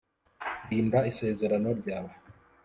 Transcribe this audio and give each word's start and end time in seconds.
Rinda 0.69 0.99
isezerano 1.11 1.69
ryawe 1.79 2.11